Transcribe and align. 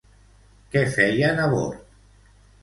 Què 0.75 0.81
feien 0.95 1.43
a 1.45 1.47
bord? 1.53 1.85